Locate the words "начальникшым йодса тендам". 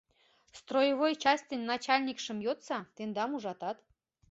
1.71-3.31